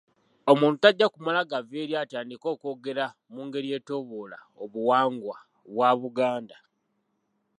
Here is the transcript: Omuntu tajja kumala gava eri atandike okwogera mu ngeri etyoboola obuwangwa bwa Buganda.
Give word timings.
Omuntu 0.51 0.77
tajja 0.83 1.05
kumala 1.13 1.41
gava 1.51 1.75
eri 1.83 1.93
atandike 2.03 2.47
okwogera 2.53 3.05
mu 3.33 3.41
ngeri 3.47 3.69
etyoboola 3.77 4.37
obuwangwa 4.63 5.37
bwa 5.73 5.89
Buganda. 6.01 6.57